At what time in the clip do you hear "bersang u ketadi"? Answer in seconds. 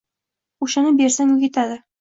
1.03-1.83